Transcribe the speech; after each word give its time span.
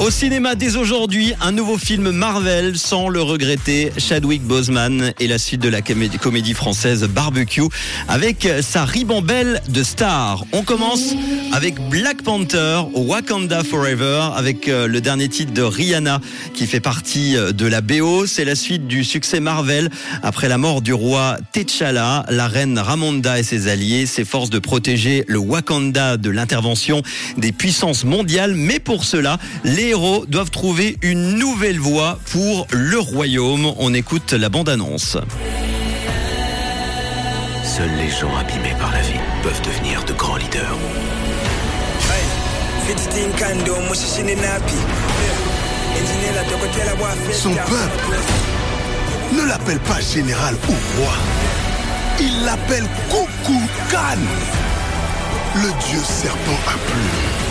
Au 0.00 0.10
cinéma 0.10 0.56
dès 0.56 0.76
aujourd'hui, 0.76 1.34
un 1.40 1.52
nouveau 1.52 1.78
film 1.78 2.10
Marvel 2.10 2.76
sans 2.76 3.08
le 3.08 3.22
regretter, 3.22 3.92
Chadwick 3.96 4.42
Boseman 4.42 5.12
et 5.20 5.28
la 5.28 5.38
suite 5.38 5.60
de 5.60 5.68
la 5.68 5.82
comédie, 5.82 6.52
française 6.52 7.04
Barbecue 7.04 7.62
avec 8.08 8.48
sa 8.60 8.84
ribambelle 8.84 9.62
de 9.68 9.82
stars. 9.84 10.44
On 10.52 10.62
commence 10.62 11.14
avec 11.52 11.76
Black 11.88 12.22
Panther, 12.22 12.82
Wakanda 12.92 13.62
Forever 13.62 14.30
avec 14.36 14.68
euh, 14.68 14.88
le 14.88 15.00
dernier 15.00 15.28
titre 15.28 15.52
de 15.52 15.62
Rihanna 15.62 16.20
qui 16.54 16.66
fait 16.66 16.80
partie 16.80 17.36
euh, 17.36 17.52
de 17.52 17.66
la 17.66 17.80
BO. 17.80 18.26
C'est 18.26 18.44
la 18.44 18.56
suite 18.56 18.88
du 18.88 19.04
succès 19.04 19.38
Marvel 19.38 19.90
après 20.22 20.48
la 20.48 20.58
mort 20.58 20.82
du 20.82 20.92
roi 20.92 21.36
T'Challa. 21.52 22.26
La 22.30 22.48
reine 22.48 22.78
Ramonda 22.78 23.38
et 23.38 23.44
ses 23.44 23.68
alliés 23.68 24.06
s'efforcent 24.06 24.50
de 24.50 24.58
protéger 24.58 25.24
le 25.28 25.38
Wakanda 25.38 26.16
de 26.16 26.30
l'intervention 26.30 27.02
des 27.38 27.52
puissances 27.52 28.04
mondiales, 28.04 28.54
mais 28.54 28.80
pour 28.80 29.04
cela, 29.04 29.38
les 29.62 29.83
héros 29.88 30.24
doivent 30.26 30.50
trouver 30.50 30.96
une 31.02 31.38
nouvelle 31.38 31.78
voie 31.78 32.18
pour 32.30 32.66
le 32.70 32.98
royaume. 32.98 33.72
On 33.78 33.92
écoute 33.94 34.32
la 34.32 34.48
bande-annonce. 34.48 35.16
Seuls 37.64 37.90
les 37.96 38.10
gens 38.10 38.34
abîmés 38.36 38.74
par 38.78 38.92
la 38.92 39.00
vie 39.00 39.20
peuvent 39.42 39.62
devenir 39.62 40.04
de 40.04 40.12
grands 40.12 40.36
leaders. 40.36 40.76
Son 47.32 47.54
peuple 47.54 48.18
ne 49.32 49.48
l'appelle 49.48 49.80
pas 49.80 50.00
général 50.00 50.54
ou 50.68 51.00
roi. 51.00 51.12
Il 52.20 52.44
l'appelle 52.44 52.86
Coucou 53.10 53.60
Khan. 53.90 54.18
Le 55.56 55.68
dieu 55.86 56.00
serpent 56.02 56.60
à 56.68 56.76
plumes. 56.86 57.44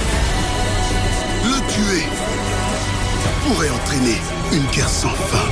Le 1.45 1.59
tuer 1.73 2.05
pourrait 3.45 3.69
entraîner 3.69 4.17
une 4.51 4.65
guerre 4.67 4.89
sans 4.89 5.09
fin. 5.09 5.49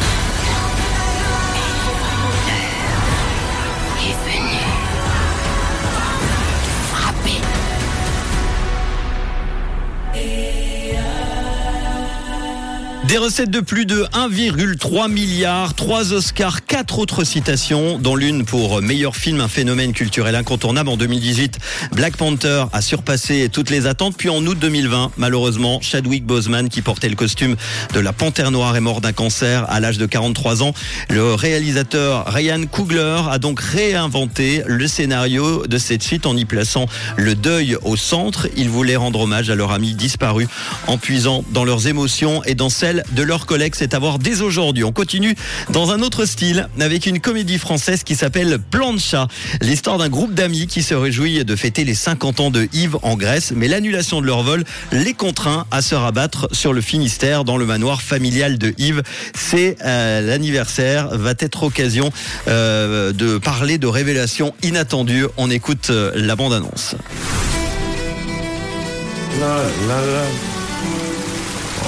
Des 13.08 13.18
recettes 13.18 13.50
de 13.50 13.62
plus 13.62 13.88
de 13.88 14.04
1,3 14.14 15.12
milliard, 15.12 15.74
3 15.74 16.14
Oscars, 16.14 16.66
4 16.66 17.00
autres 17.00 17.24
citations, 17.24 17.98
dont 17.98 18.16
l'une 18.16 18.46
pour 18.46 18.80
meilleur 18.82 19.16
film, 19.16 19.42
un 19.42 19.48
phénomène 19.48 19.92
culturel 19.92 20.36
incontournable. 20.36 20.88
En 20.88 20.98
2018, 20.98 21.58
Black 21.94 22.16
Panther 22.16 22.66
a 22.72 22.82
surpassé 22.82 23.50
toutes 23.52 23.72
les 23.72 23.88
attentes. 23.88 24.16
Puis 24.18 24.30
en 24.30 24.46
août 24.46 24.58
2020, 24.58 25.14
malheureusement, 25.18 25.82
Chadwick 25.82 26.26
Boseman, 26.26 26.70
qui 26.70 26.84
portait 26.84 27.10
le 27.10 27.16
costume 27.16 27.56
de 27.94 28.00
la 28.00 28.14
Panthère 28.14 28.52
Noire, 28.52 28.78
est 28.78 28.82
mort 28.82 29.02
d'un 29.02 29.14
cancer 29.14 29.66
à 29.70 29.80
l'âge 29.80 29.98
de 29.98 30.06
43 30.06 30.62
ans. 30.62 30.74
Le 31.10 31.34
réalisateur 31.34 32.26
Ryan 32.28 32.66
Coogler 32.70 33.22
a 33.30 33.40
donc 33.40 33.60
réinventé 33.62 34.64
le 34.68 34.88
scénario 34.88 35.66
de 35.66 35.78
cette 35.80 36.04
suite 36.04 36.28
en 36.28 36.38
y 36.38 36.46
plaçant 36.46 36.86
le 37.18 37.34
deuil 37.34 37.78
au 37.82 37.98
centre. 37.98 38.48
Il 38.56 38.70
voulait 38.70 38.96
rendre 38.96 39.22
hommage 39.22 39.50
à 39.50 39.56
leur 39.56 39.72
ami 39.72 39.96
disparu 39.96 40.48
en 40.86 40.98
puisant 41.00 41.44
dans 41.52 41.66
leurs 41.66 41.88
émotions 41.88 42.44
et 42.44 42.54
dans 42.54 42.70
celles 42.70 42.91
de 43.12 43.24
leurs 43.24 43.46
collègues. 43.46 43.74
C'est 43.76 43.94
à 43.94 44.00
voir 44.00 44.20
dès 44.20 44.42
aujourd'hui. 44.42 44.84
On 44.84 44.92
continue 44.92 45.36
dans 45.70 45.92
un 45.92 46.02
autre 46.02 46.26
style 46.26 46.68
avec 46.80 47.06
une 47.06 47.20
comédie 47.20 47.58
française 47.58 48.04
qui 48.04 48.16
s'appelle 48.16 48.60
Plancha. 48.60 49.28
L'histoire 49.62 49.98
d'un 49.98 50.10
groupe 50.10 50.34
d'amis 50.34 50.68
qui 50.68 50.84
se 50.84 50.94
réjouit 50.94 51.46
de 51.46 51.56
fêter 51.56 51.84
les 51.84 51.96
50 51.96 52.40
ans 52.40 52.52
de 52.52 52.68
Yves 52.74 52.98
en 53.02 53.16
Grèce, 53.16 53.54
mais 53.56 53.68
l'annulation 53.68 54.22
de 54.22 54.26
leur 54.26 54.44
vol 54.44 54.64
les 54.92 55.14
contraint 55.14 55.66
à 55.72 55.82
se 55.82 55.96
rabattre 55.96 56.48
sur 56.52 56.74
le 56.74 56.82
Finistère 56.82 57.44
dans 57.44 57.58
le 57.58 57.66
manoir 57.66 58.02
familial 58.02 58.58
de 58.58 58.74
Yves. 58.78 59.04
C'est 59.34 59.78
euh, 59.84 60.22
l'anniversaire, 60.22 61.10
va 61.18 61.34
être 61.40 61.64
occasion 61.64 62.12
euh, 62.48 63.14
de 63.14 63.38
parler 63.38 63.78
de 63.78 63.88
révélations 63.88 64.54
inattendues. 64.64 65.26
On 65.38 65.50
écoute 65.50 65.90
euh, 65.90 66.12
la 66.16 66.36
bande-annonce. 66.36 66.96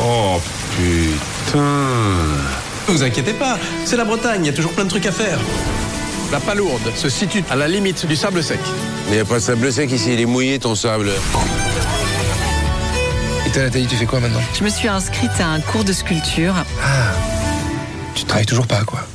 Oh 0.02 0.42
putain. 0.76 1.88
Vous 2.88 3.04
inquiétez 3.04 3.34
pas, 3.34 3.58
c'est 3.86 3.96
la 3.96 4.06
Bretagne, 4.06 4.44
il 4.44 4.48
y 4.48 4.50
a 4.50 4.54
toujours 4.54 4.72
plein 4.74 4.84
de 4.84 4.90
trucs 4.90 5.06
à 5.06 5.12
faire. 5.12 5.40
La 6.32 6.40
palourde 6.40 6.92
se 6.96 7.10
situe 7.10 7.44
à 7.50 7.56
la 7.56 7.68
limite 7.68 8.06
du 8.06 8.16
sable 8.16 8.44
sec. 8.44 8.60
Il 9.08 9.14
n'y 9.14 9.20
a 9.20 9.26
pas 9.26 9.36
de 9.36 9.40
sable 9.40 9.72
sec 9.72 9.92
ici, 9.92 10.14
il 10.14 10.20
est 10.20 10.26
mouillé 10.26 10.60
ton 10.60 10.76
sable. 10.76 11.12
Et 13.46 13.50
toi 13.52 13.62
Nathalie, 13.64 13.88
tu 13.88 13.96
fais 13.96 14.06
quoi 14.06 14.20
maintenant? 14.20 14.42
Je 14.58 14.64
me 14.64 14.70
suis 14.70 14.88
inscrite 14.88 15.32
à 15.40 15.48
un 15.48 15.60
cours 15.60 15.84
de 15.84 15.94
sculpture. 15.94 16.56
Tu 18.16 18.24
travailles 18.26 18.46
toujours 18.46 18.68
pas 18.68 18.84
quoi 18.84 19.06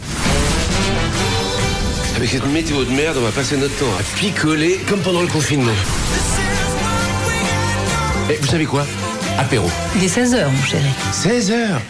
Avec 2.16 2.30
cette 2.30 2.46
météo 2.46 2.84
de 2.84 2.90
merde, 2.90 3.16
on 3.18 3.24
va 3.24 3.30
passer 3.32 3.56
notre 3.56 3.76
temps 3.78 3.92
à 3.98 4.02
picoler 4.18 4.80
comme 4.88 5.00
pendant 5.00 5.22
le 5.22 5.28
confinement. 5.28 5.72
Et 8.30 8.36
vous 8.40 8.46
savez 8.46 8.66
quoi? 8.66 8.86
Apéro. 9.38 9.70
Il 9.96 10.02
est 10.02 10.06
16h, 10.08 10.50
mon 10.50 10.62
chéri. 10.64 10.90
16 11.12 11.52
heures 11.52 11.80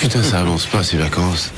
Putain, 0.00 0.22
ça 0.22 0.40
avance 0.40 0.66
pas 0.66 0.82
ces 0.84 0.96
vacances. 0.96 1.50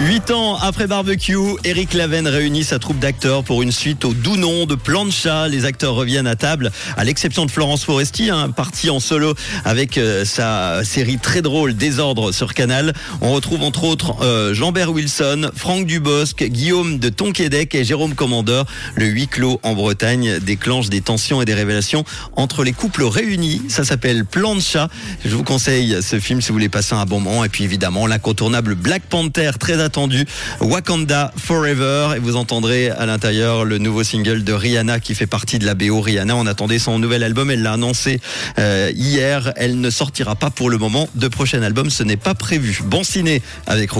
Huit 0.00 0.30
ans 0.30 0.56
après 0.56 0.86
Barbecue, 0.86 1.36
Eric 1.64 1.92
Laven 1.92 2.28
réunit 2.28 2.62
sa 2.62 2.78
troupe 2.78 3.00
d'acteurs 3.00 3.42
pour 3.42 3.62
une 3.62 3.72
suite 3.72 4.04
au 4.04 4.14
doux 4.14 4.36
nom 4.36 4.64
de 4.64 4.76
Plancha. 4.76 5.48
Les 5.48 5.64
acteurs 5.64 5.96
reviennent 5.96 6.28
à 6.28 6.36
table, 6.36 6.70
à 6.96 7.02
l'exception 7.02 7.46
de 7.46 7.50
Florence 7.50 7.82
Foresti, 7.82 8.30
hein, 8.30 8.48
partie 8.50 8.90
en 8.90 9.00
solo 9.00 9.34
avec 9.64 9.98
euh, 9.98 10.24
sa 10.24 10.84
série 10.84 11.18
très 11.18 11.42
drôle 11.42 11.74
Désordre 11.74 12.30
sur 12.30 12.54
Canal. 12.54 12.92
On 13.20 13.32
retrouve 13.32 13.64
entre 13.64 13.82
autres 13.82 14.22
euh, 14.22 14.54
Jean-Bert 14.54 14.92
Wilson, 14.92 15.50
Franck 15.56 15.84
Dubosc, 15.84 16.44
Guillaume 16.44 17.00
de 17.00 17.08
Tonquédec 17.08 17.74
et 17.74 17.82
Jérôme 17.82 18.14
Commandeur. 18.14 18.66
Le 18.94 19.06
huis 19.06 19.26
clos 19.26 19.58
en 19.64 19.74
Bretagne 19.74 20.38
déclenche 20.38 20.90
des 20.90 21.00
tensions 21.00 21.42
et 21.42 21.44
des 21.44 21.54
révélations 21.54 22.04
entre 22.36 22.62
les 22.62 22.72
couples 22.72 23.02
réunis. 23.02 23.62
Ça 23.68 23.82
s'appelle 23.82 24.24
Plancha. 24.24 24.90
Je 25.24 25.34
vous 25.34 25.44
conseille 25.44 25.96
ce 26.02 26.20
film 26.20 26.40
si 26.40 26.48
vous 26.48 26.54
voulez 26.54 26.68
passer 26.68 26.94
un 26.94 27.04
bon 27.04 27.18
moment. 27.18 27.44
Et 27.44 27.48
puis 27.48 27.64
évidemment 27.64 28.06
l'incontournable 28.06 28.76
Black 28.76 29.02
Panther 29.02 29.50
très 29.58 29.87
attendu 29.88 30.26
Wakanda 30.60 31.32
Forever. 31.38 32.10
Et 32.14 32.18
vous 32.18 32.36
entendrez 32.36 32.90
à 32.90 33.06
l'intérieur 33.06 33.64
le 33.64 33.78
nouveau 33.78 34.04
single 34.04 34.44
de 34.44 34.52
Rihanna 34.52 35.00
qui 35.00 35.14
fait 35.14 35.26
partie 35.26 35.58
de 35.58 35.64
la 35.64 35.74
BO 35.74 36.02
Rihanna 36.02 36.36
on 36.36 36.46
attendait 36.46 36.78
son 36.78 36.98
nouvel 36.98 37.22
album. 37.22 37.50
Elle 37.50 37.62
l'a 37.62 37.72
annoncé 37.72 38.20
euh, 38.58 38.92
hier. 38.94 39.54
Elle 39.56 39.80
ne 39.80 39.88
sortira 39.88 40.34
pas 40.36 40.50
pour 40.50 40.68
le 40.68 40.76
moment 40.76 41.08
de 41.14 41.26
prochain 41.26 41.62
album. 41.62 41.88
Ce 41.88 42.02
n'est 42.02 42.18
pas 42.18 42.34
prévu. 42.34 42.80
Bon 42.84 43.02
ciné 43.02 43.40
avec 43.66 43.90
Rouge 43.90 43.96